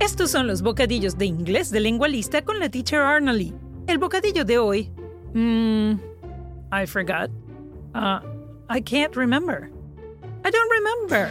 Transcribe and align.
Estos 0.00 0.30
son 0.30 0.46
los 0.46 0.62
bocadillos 0.62 1.18
de 1.18 1.26
inglés 1.26 1.70
de 1.70 1.80
lengualista 1.80 2.42
con 2.42 2.60
la 2.60 2.68
teacher 2.68 3.00
Arnold. 3.00 3.52
El 3.88 3.98
bocadillo 3.98 4.44
de 4.44 4.56
hoy. 4.56 4.90
Mmm. 5.34 5.94
I 6.72 6.86
forgot. 6.86 7.30
Uh, 7.94 8.20
I 8.70 8.80
can't 8.80 9.16
remember. 9.16 9.70
I 10.44 10.50
don't 10.50 10.70
remember. 10.70 11.30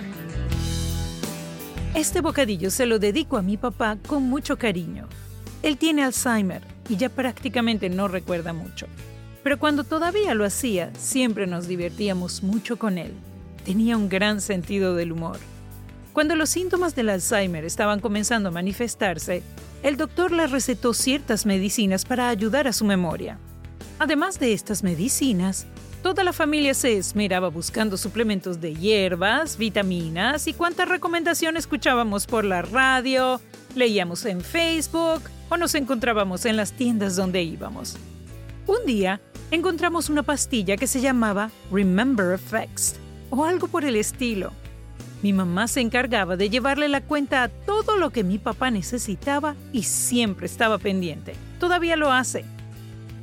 Este 1.93 2.19
bocadillo 2.19 2.69
se 2.69 2.85
lo 2.85 2.99
dedico 2.99 3.37
a 3.37 3.41
mi 3.41 3.55
papá 3.55 3.97
con 4.05 4.23
mucho 4.23 4.57
cariño. 4.57 5.07
Él 5.63 5.77
tiene 5.77 6.03
Alzheimer 6.03 6.61
y 6.89 6.97
ya 6.97 7.07
prácticamente 7.07 7.89
no 7.89 8.09
recuerda 8.09 8.51
mucho. 8.51 8.87
Pero 9.43 9.59
cuando 9.59 9.85
todavía 9.85 10.33
lo 10.33 10.43
hacía, 10.43 10.91
siempre 10.95 11.47
nos 11.47 11.67
divertíamos 11.67 12.43
mucho 12.43 12.77
con 12.77 12.97
él. 12.97 13.13
Tenía 13.63 13.95
un 13.95 14.09
gran 14.09 14.41
sentido 14.41 14.93
del 14.93 15.13
humor. 15.13 15.37
Cuando 16.17 16.35
los 16.35 16.49
síntomas 16.49 16.95
del 16.95 17.09
Alzheimer 17.09 17.63
estaban 17.63 17.99
comenzando 17.99 18.49
a 18.49 18.51
manifestarse, 18.51 19.43
el 19.83 19.97
doctor 19.97 20.31
le 20.31 20.47
recetó 20.47 20.95
ciertas 20.95 21.45
medicinas 21.45 22.05
para 22.05 22.29
ayudar 22.29 22.67
a 22.67 22.73
su 22.73 22.85
memoria. 22.85 23.37
Además 23.99 24.39
de 24.39 24.51
estas 24.51 24.81
medicinas, 24.81 25.67
toda 26.01 26.23
la 26.23 26.33
familia 26.33 26.73
se 26.73 26.97
esmeraba 26.97 27.49
buscando 27.49 27.97
suplementos 27.97 28.59
de 28.59 28.73
hierbas, 28.73 29.59
vitaminas 29.59 30.47
y 30.47 30.53
cuánta 30.53 30.85
recomendación 30.85 31.55
escuchábamos 31.55 32.25
por 32.25 32.45
la 32.45 32.63
radio, 32.63 33.39
leíamos 33.75 34.25
en 34.25 34.41
Facebook 34.41 35.21
o 35.49 35.57
nos 35.57 35.75
encontrábamos 35.75 36.45
en 36.45 36.57
las 36.57 36.71
tiendas 36.73 37.15
donde 37.15 37.43
íbamos. 37.43 37.95
Un 38.65 38.87
día 38.87 39.21
encontramos 39.51 40.09
una 40.09 40.23
pastilla 40.23 40.77
que 40.77 40.87
se 40.87 40.99
llamaba 40.99 41.51
Remember 41.71 42.33
Effects 42.33 42.95
o 43.29 43.45
algo 43.45 43.67
por 43.67 43.85
el 43.85 43.95
estilo 43.95 44.51
mi 45.23 45.33
mamá 45.33 45.67
se 45.67 45.81
encargaba 45.81 46.37
de 46.37 46.49
llevarle 46.49 46.89
la 46.89 47.01
cuenta 47.01 47.43
a 47.43 47.49
todo 47.49 47.97
lo 47.97 48.11
que 48.11 48.23
mi 48.23 48.37
papá 48.37 48.69
necesitaba 48.69 49.55
y 49.73 49.83
siempre 49.83 50.45
estaba 50.45 50.77
pendiente. 50.77 51.33
Todavía 51.59 51.95
lo 51.95 52.11
hace. 52.11 52.45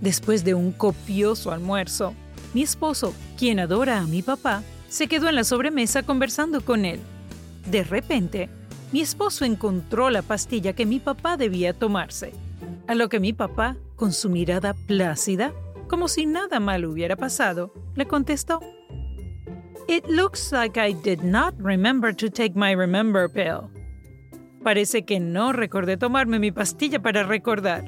Después 0.00 0.44
de 0.44 0.54
un 0.54 0.72
copioso 0.72 1.52
almuerzo, 1.52 2.14
mi 2.52 2.62
esposo, 2.62 3.14
quien 3.38 3.60
adora 3.60 3.98
a 3.98 4.06
mi 4.06 4.22
papá, 4.22 4.62
se 4.88 5.08
quedó 5.08 5.28
en 5.28 5.36
la 5.36 5.44
sobremesa 5.44 6.02
conversando 6.02 6.64
con 6.64 6.84
él. 6.84 7.00
De 7.70 7.84
repente, 7.84 8.48
mi 8.92 9.00
esposo 9.00 9.44
encontró 9.44 10.10
la 10.10 10.22
pastilla 10.22 10.72
que 10.72 10.86
mi 10.86 11.00
papá 11.00 11.36
debía 11.36 11.72
tomarse. 11.72 12.32
A 12.86 12.94
lo 12.94 13.08
que 13.08 13.18
mi 13.18 13.32
papá, 13.32 13.76
con 13.96 14.12
su 14.12 14.30
mirada 14.30 14.74
plácida, 14.74 15.52
como 15.88 16.08
si 16.08 16.26
nada 16.26 16.60
mal 16.60 16.84
hubiera 16.84 17.16
pasado, 17.16 17.72
le 17.94 18.06
contestó. 18.06 18.60
It 19.86 20.08
looks 20.08 20.50
like 20.50 20.78
I 20.78 20.92
did 20.92 21.22
not 21.22 21.54
remember 21.58 22.12
to 22.14 22.30
take 22.30 22.56
my 22.56 22.72
remember 22.72 23.28
pill. 23.28 23.70
Parece 24.62 25.04
que 25.04 25.20
no 25.20 25.52
recordé 25.52 25.98
tomarme 25.98 26.38
mi 26.38 26.50
pastilla 26.50 27.02
para 27.02 27.22
recordar. 27.22 27.84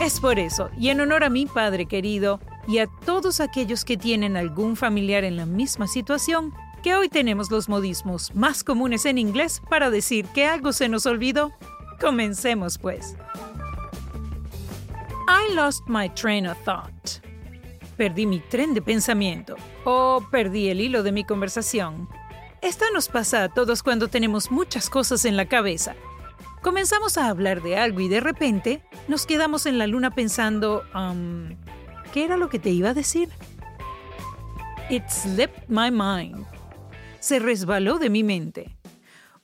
Es 0.00 0.20
por 0.20 0.38
eso, 0.38 0.70
y 0.78 0.88
en 0.88 1.00
honor 1.00 1.22
a 1.24 1.28
mi 1.28 1.44
padre 1.44 1.84
querido 1.84 2.40
y 2.66 2.78
a 2.78 2.86
todos 3.04 3.40
aquellos 3.40 3.84
que 3.84 3.98
tienen 3.98 4.38
algún 4.38 4.74
familiar 4.74 5.22
en 5.24 5.36
la 5.36 5.44
misma 5.44 5.86
situación, 5.86 6.54
que 6.82 6.94
hoy 6.94 7.10
tenemos 7.10 7.50
los 7.50 7.68
modismos 7.68 8.34
más 8.34 8.64
comunes 8.64 9.04
en 9.04 9.18
inglés 9.18 9.60
para 9.68 9.90
decir 9.90 10.24
que 10.28 10.46
algo 10.46 10.72
se 10.72 10.88
nos 10.88 11.04
olvidó. 11.04 11.52
Comencemos 12.00 12.78
pues. 12.78 13.16
I 15.28 15.52
lost 15.54 15.82
my 15.88 16.08
train 16.14 16.46
of 16.46 16.56
thought 16.64 17.20
perdí 17.98 18.26
mi 18.26 18.38
tren 18.38 18.72
de 18.74 18.80
pensamiento 18.80 19.56
o 19.84 20.24
perdí 20.30 20.68
el 20.68 20.80
hilo 20.80 21.02
de 21.02 21.10
mi 21.10 21.24
conversación. 21.24 22.08
Esta 22.62 22.86
nos 22.94 23.08
pasa 23.08 23.42
a 23.42 23.48
todos 23.48 23.82
cuando 23.82 24.08
tenemos 24.08 24.50
muchas 24.52 24.88
cosas 24.88 25.24
en 25.24 25.36
la 25.36 25.46
cabeza. 25.46 25.96
Comenzamos 26.62 27.18
a 27.18 27.28
hablar 27.28 27.60
de 27.60 27.76
algo 27.76 28.00
y 28.00 28.08
de 28.08 28.20
repente 28.20 28.82
nos 29.08 29.26
quedamos 29.26 29.66
en 29.66 29.78
la 29.78 29.86
luna 29.86 30.12
pensando, 30.12 30.84
um, 30.94 31.56
¿qué 32.12 32.24
era 32.24 32.36
lo 32.36 32.48
que 32.48 32.58
te 32.58 32.70
iba 32.70 32.90
a 32.90 32.94
decir? 32.94 33.28
It 34.88 35.08
slipped 35.08 35.68
my 35.68 35.90
mind. 35.90 36.46
Se 37.18 37.40
resbaló 37.40 37.98
de 37.98 38.10
mi 38.10 38.22
mente. 38.22 38.76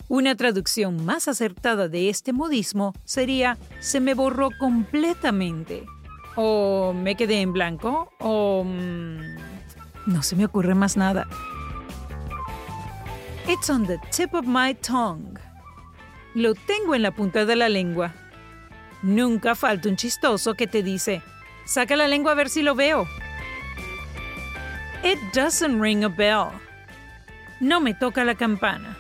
Una 0.09 0.37
traducción 0.37 1.05
más 1.05 1.27
acertada 1.29 1.89
de 1.89 2.09
este 2.09 2.33
modismo 2.33 2.95
sería 3.05 3.59
se 3.81 4.01
me 4.01 4.15
borró 4.15 4.51
completamente 4.59 5.87
o 6.37 6.93
me 6.93 7.15
quedé 7.15 7.41
en 7.41 7.53
blanco, 7.53 8.13
o 8.21 8.65
mm, 8.65 9.37
no 10.07 10.23
se 10.23 10.37
me 10.37 10.45
ocurre 10.45 10.75
más 10.75 10.97
nada. 10.97 11.27
It's 13.47 13.69
on 13.69 13.87
the 13.87 13.99
tip 14.11 14.35
of 14.35 14.47
my 14.47 14.75
tongue. 14.75 15.39
Lo 16.35 16.55
tengo 16.55 16.95
en 16.95 17.03
la 17.03 17.11
punta 17.11 17.45
de 17.45 17.57
la 17.57 17.69
lengua. 17.69 18.13
Nunca 19.03 19.55
falta 19.55 19.89
un 19.89 19.97
chistoso 19.97 20.55
que 20.55 20.67
te 20.67 20.83
dice, 20.83 21.23
saca 21.67 21.95
la 21.95 22.09
lengua 22.09 22.33
a 22.33 22.35
ver 22.35 22.49
si 22.49 22.63
lo 22.63 22.75
veo. 22.75 23.07
It 25.05 25.19
doesn't 25.35 25.81
ring 25.81 26.05
a 26.05 26.09
bell. 26.09 26.53
No 27.61 27.81
me 27.81 27.93
toca 27.93 28.25
la 28.25 28.35
campana. 28.35 28.97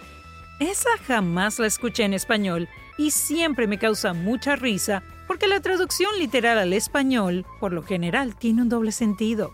Esa 0.61 0.91
jamás 1.09 1.59
la 1.59 1.66
escuché 1.66 2.05
en 2.05 2.15
español 2.15 2.69
y 2.99 3.11
siempre 3.11 3.66
me 3.66 3.78
causa 3.78 4.12
mucha 4.12 4.55
risa 4.55 5.03
porque 5.27 5.49
la 5.49 5.61
traducción 5.61 6.11
literal 6.19 6.59
al 6.59 6.73
español, 6.73 7.47
por 7.61 7.73
lo 7.73 7.83
general, 7.83 8.37
tiene 8.37 8.62
un 8.62 8.69
doble 8.69 8.93
sentido. 8.93 9.53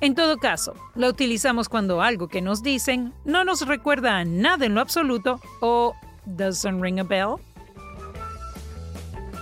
En 0.00 0.14
todo 0.14 0.38
caso, 0.38 0.74
la 0.94 1.08
utilizamos 1.08 1.68
cuando 1.68 2.02
algo 2.02 2.28
que 2.28 2.42
nos 2.42 2.62
dicen 2.62 3.14
no 3.24 3.44
nos 3.44 3.66
recuerda 3.66 4.18
a 4.18 4.24
nada 4.24 4.66
en 4.66 4.74
lo 4.74 4.80
absoluto 4.80 5.40
o 5.60 5.94
doesn't 6.26 6.82
ring 6.82 7.00
a 7.00 7.04
bell. 7.04 7.36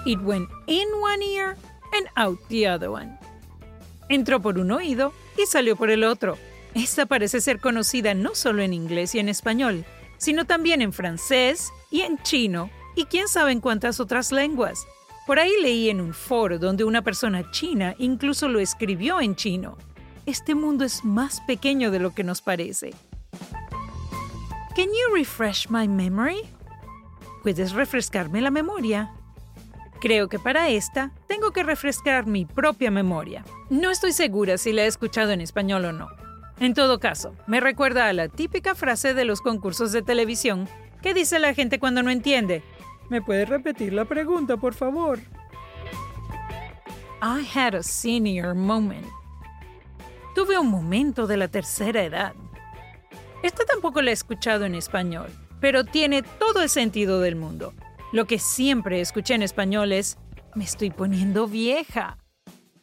It 0.05 0.21
went 0.21 0.49
in 0.67 0.89
one 1.01 1.23
ear 1.25 1.57
and 1.93 2.09
out 2.17 2.39
the 2.49 2.69
other 2.69 2.91
one. 2.91 3.19
Entró 4.09 4.41
por 4.41 4.59
un 4.59 4.71
oído 4.73 5.13
y 5.37 5.47
salió 5.47 5.77
por 5.77 5.91
el 5.91 6.05
otro. 6.05 6.37
Esta 6.75 7.07
parece 7.07 7.41
ser 7.41 7.61
conocida 7.61 8.15
no 8.15 8.35
solo 8.35 8.63
en 8.63 8.73
inglés 8.73 9.15
y 9.15 9.19
en 9.19 9.29
español, 9.29 9.85
sino 10.19 10.45
también 10.45 10.83
en 10.83 10.93
francés 10.93 11.73
y 11.91 12.03
en 12.03 12.19
chino 12.23 12.71
y 12.95 13.07
quién 13.07 13.29
sabe 13.29 13.53
en 13.53 13.61
cuántas 13.61 14.01
otras 14.01 14.33
lenguas. 14.33 14.87
Por 15.27 15.39
ahí 15.39 15.53
leí 15.63 15.89
en 15.89 16.01
un 16.01 16.15
foro 16.15 16.59
donde 16.59 16.83
una 16.83 17.03
persona 17.03 17.51
china 17.53 17.95
incluso 17.99 18.49
lo 18.49 18.59
escribió 18.59 19.21
en 19.21 19.37
chino. 19.37 19.79
Este 20.27 20.55
mundo 20.55 20.85
es 20.85 21.05
más 21.05 21.41
pequeño 21.43 21.91
de 21.91 22.01
lo 22.01 22.13
que 22.13 22.25
nos 22.25 22.43
parece. 22.43 22.91
Can 24.75 24.87
you 24.87 25.15
refresh 25.15 25.69
my 25.69 25.87
memory? 25.87 26.41
¿Puedes 27.43 27.73
refrescarme 27.73 28.41
la 28.41 28.51
memoria? 28.51 29.13
Creo 30.01 30.29
que 30.29 30.41
para 30.41 30.69
esta 30.71 31.13
tengo 31.29 31.53
que 31.53 31.63
refrescar 31.63 32.27
mi 32.27 32.45
propia 32.45 32.91
memoria. 32.91 33.45
No 33.71 33.91
estoy 33.91 34.13
segura 34.13 34.59
si 34.59 34.73
la 34.73 34.83
he 34.83 34.87
escuchado 34.87 35.31
en 35.31 35.41
español 35.41 35.85
o 35.85 35.93
no. 35.93 36.09
En 36.59 36.75
todo 36.75 36.99
caso, 36.99 37.35
me 37.47 37.61
recuerda 37.61 38.09
a 38.09 38.13
la 38.13 38.29
típica 38.29 38.75
frase 38.75 39.15
de 39.15 39.25
los 39.25 39.41
concursos 39.41 39.93
de 39.93 40.03
televisión 40.03 40.69
que 41.03 41.15
dice 41.15 41.39
la 41.39 41.55
gente 41.55 41.79
cuando 41.79 42.03
no 42.03 42.11
entiende, 42.11 42.63
¿Me 43.13 43.21
puedes 43.21 43.47
repetir 43.47 43.93
la 43.93 44.07
pregunta, 44.07 44.57
por 44.57 44.73
favor? 44.73 45.19
I 47.21 47.47
had 47.55 47.75
a 47.75 47.83
senior 47.83 48.55
moment. 48.55 49.07
Tuve 50.35 50.59
un 50.59 50.69
momento 50.69 51.27
de 51.27 51.37
la 51.37 51.49
tercera 51.49 52.05
edad. 52.05 52.33
Esta 53.43 53.67
tampoco 53.67 54.01
la 54.01 54.13
he 54.13 54.15
escuchado 54.15 54.65
en 54.65 54.75
español, 54.75 55.29
pero 55.61 55.85
tiene 55.85 56.23
todo 56.23 56.63
el 56.63 56.71
sentido 56.71 57.21
del 57.21 57.37
mundo. 57.37 57.75
Lo 58.15 58.25
que 58.25 58.39
siempre 58.39 59.03
escuché 59.03 59.35
en 59.35 59.43
español 59.43 59.93
es, 59.93 60.17
me 60.55 60.65
estoy 60.65 60.91
poniendo 60.91 61.47
vieja. 61.47 62.17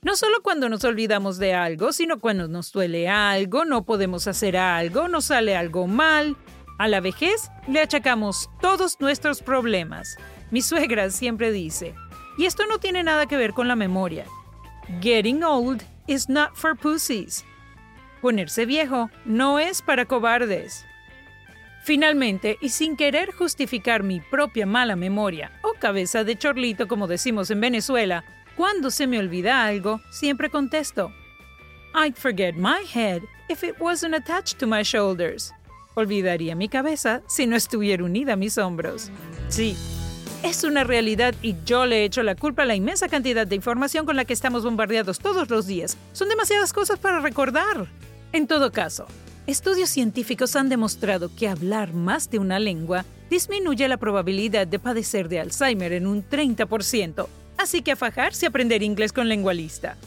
No 0.04 0.16
solo 0.16 0.44
cuando 0.44 0.70
nos 0.70 0.84
olvidamos 0.84 1.40
de 1.40 1.56
algo, 1.56 1.92
sino 1.92 2.20
cuando 2.20 2.48
nos 2.48 2.72
duele 2.72 3.10
algo, 3.10 3.66
no 3.66 3.84
podemos 3.84 4.28
hacer 4.28 4.58
algo, 4.58 5.08
nos 5.08 5.26
sale 5.26 5.58
algo 5.58 5.88
mal, 5.88 6.38
a 6.80 6.88
la 6.88 7.02
vejez 7.02 7.52
le 7.68 7.82
achacamos 7.82 8.50
todos 8.62 9.00
nuestros 9.00 9.44
problemas. 9.44 10.18
Mi 10.50 10.62
suegra 10.62 11.12
siempre 11.12 11.52
dice, 11.52 11.94
y 12.38 12.46
esto 12.46 12.66
no 12.66 12.80
tiene 12.80 13.04
nada 13.04 13.28
que 13.28 13.38
ver 13.38 13.54
con 13.54 13.68
la 13.68 13.76
memoria. 13.76 14.26
Getting 15.02 15.44
old 15.44 15.84
is 16.08 16.30
not 16.30 16.56
for 16.56 16.76
pussies. 16.76 17.46
Ponerse 18.22 18.66
viejo 18.66 19.12
no 19.26 19.60
es 19.60 19.82
para 19.82 20.06
cobardes. 20.06 20.86
Finalmente, 21.84 22.58
y 22.62 22.70
sin 22.70 22.96
querer 22.96 23.34
justificar 23.34 24.02
mi 24.02 24.22
propia 24.22 24.66
mala 24.66 24.96
memoria 24.96 25.52
o 25.62 25.74
cabeza 25.80 26.24
de 26.24 26.38
chorlito 26.38 26.88
como 26.88 27.08
decimos 27.08 27.52
en 27.52 27.62
Venezuela, 27.62 28.24
cuando 28.56 28.90
se 28.90 29.06
me 29.06 29.20
olvida 29.20 29.66
algo, 29.66 30.02
siempre 30.12 30.50
contesto, 30.50 31.12
I'd 31.94 32.16
forget 32.16 32.56
my 32.56 32.86
head 32.94 33.22
if 33.50 33.64
it 33.64 33.76
wasn't 33.80 34.16
attached 34.16 34.60
to 34.60 34.68
my 34.68 34.84
shoulders. 34.84 35.54
Olvidaría 36.00 36.56
mi 36.56 36.70
cabeza 36.70 37.22
si 37.28 37.48
no 37.48 37.56
estuviera 37.56 38.04
unida 38.04 38.34
a 38.34 38.36
mis 38.36 38.58
hombros. 38.58 39.12
Sí, 39.50 39.76
es 40.44 40.64
una 40.64 40.84
realidad 40.84 41.36
y 41.42 41.56
yo 41.66 41.86
le 41.86 42.06
echo 42.06 42.24
la 42.24 42.36
culpa 42.36 42.64
a 42.64 42.66
la 42.66 42.76
inmensa 42.76 43.10
cantidad 43.10 43.46
de 43.46 43.56
información 43.56 44.06
con 44.06 44.16
la 44.16 44.26
que 44.26 44.34
estamos 44.34 44.64
bombardeados 44.64 45.20
todos 45.20 45.50
los 45.50 45.68
días. 45.68 45.98
Son 46.14 46.30
demasiadas 46.30 46.74
cosas 46.74 47.00
para 47.00 47.20
recordar. 47.20 47.88
En 48.32 48.48
todo 48.48 48.72
caso, 48.72 49.08
Estudios 49.50 49.90
científicos 49.90 50.56
han 50.56 50.70
demostrado 50.70 51.32
que 51.36 51.48
hablar 51.48 51.96
más 51.96 52.30
de 52.30 52.38
una 52.38 52.60
lengua 52.60 53.04
disminuye 53.32 53.88
la 53.88 53.98
probabilidad 53.98 54.68
de 54.68 54.78
padecer 54.78 55.28
de 55.28 55.40
Alzheimer 55.40 55.92
en 55.92 56.06
un 56.06 56.24
30%, 56.24 57.28
así 57.58 57.82
que 57.82 57.94
a 57.94 57.96
fajarse 57.96 58.46
aprender 58.46 58.84
inglés 58.84 59.12
con 59.12 59.28
Lengualista. 59.28 59.98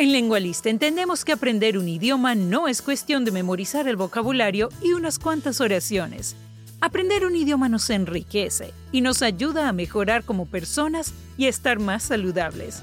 En 0.00 0.12
Lengualista 0.12 0.70
entendemos 0.70 1.26
que 1.26 1.32
aprender 1.32 1.76
un 1.76 1.86
idioma 1.86 2.34
no 2.34 2.68
es 2.68 2.80
cuestión 2.80 3.26
de 3.26 3.32
memorizar 3.32 3.86
el 3.86 3.96
vocabulario 3.96 4.70
y 4.80 4.94
unas 4.94 5.18
cuantas 5.18 5.60
oraciones. 5.60 6.36
Aprender 6.80 7.26
un 7.26 7.36
idioma 7.36 7.68
nos 7.68 7.90
enriquece 7.90 8.72
y 8.92 9.02
nos 9.02 9.20
ayuda 9.20 9.68
a 9.68 9.74
mejorar 9.74 10.24
como 10.24 10.46
personas 10.46 11.12
y 11.36 11.44
a 11.44 11.48
estar 11.50 11.80
más 11.80 12.04
saludables. 12.04 12.82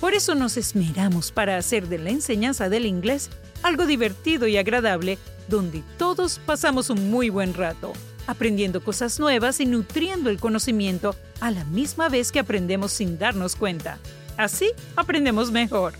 Por 0.00 0.14
eso 0.14 0.34
nos 0.34 0.56
esmeramos 0.56 1.32
para 1.32 1.58
hacer 1.58 1.86
de 1.86 1.98
la 1.98 2.08
enseñanza 2.08 2.70
del 2.70 2.86
inglés 2.86 3.28
algo 3.62 3.84
divertido 3.84 4.46
y 4.46 4.56
agradable 4.56 5.18
donde 5.48 5.82
todos 5.98 6.40
pasamos 6.46 6.88
un 6.88 7.10
muy 7.10 7.28
buen 7.28 7.52
rato, 7.52 7.92
aprendiendo 8.26 8.82
cosas 8.82 9.20
nuevas 9.20 9.60
y 9.60 9.66
nutriendo 9.66 10.30
el 10.30 10.40
conocimiento 10.40 11.14
a 11.42 11.50
la 11.50 11.64
misma 11.64 12.08
vez 12.08 12.32
que 12.32 12.38
aprendemos 12.38 12.90
sin 12.90 13.18
darnos 13.18 13.54
cuenta. 13.54 13.98
Así 14.38 14.70
aprendemos 14.96 15.50
mejor. 15.50 15.92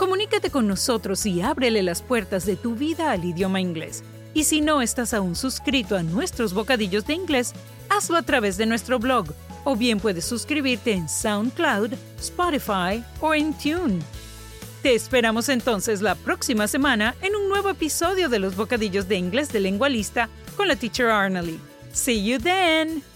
Comunícate 0.00 0.48
con 0.48 0.66
nosotros 0.66 1.26
y 1.26 1.42
ábrele 1.42 1.82
las 1.82 2.00
puertas 2.00 2.46
de 2.46 2.56
tu 2.56 2.74
vida 2.74 3.10
al 3.10 3.22
idioma 3.22 3.60
inglés. 3.60 4.02
Y 4.32 4.44
si 4.44 4.62
no 4.62 4.80
estás 4.80 5.12
aún 5.12 5.36
suscrito 5.36 5.94
a 5.94 6.02
nuestros 6.02 6.54
bocadillos 6.54 7.06
de 7.06 7.12
inglés, 7.12 7.52
hazlo 7.90 8.16
a 8.16 8.22
través 8.22 8.56
de 8.56 8.64
nuestro 8.64 8.98
blog 8.98 9.26
o 9.62 9.76
bien 9.76 10.00
puedes 10.00 10.24
suscribirte 10.24 10.92
en 10.92 11.06
SoundCloud, 11.06 11.92
Spotify 12.18 13.04
o 13.20 13.34
en 13.34 13.52
Tune. 13.52 13.98
Te 14.82 14.94
esperamos 14.94 15.50
entonces 15.50 16.00
la 16.00 16.14
próxima 16.14 16.66
semana 16.66 17.14
en 17.20 17.36
un 17.36 17.50
nuevo 17.50 17.68
episodio 17.68 18.30
de 18.30 18.38
los 18.38 18.56
bocadillos 18.56 19.06
de 19.06 19.16
inglés 19.16 19.52
de 19.52 19.60
Lengualista 19.60 20.30
con 20.56 20.66
la 20.66 20.76
teacher 20.76 21.10
Arnally. 21.10 21.60
See 21.92 22.24
you 22.24 22.38
then! 22.38 23.09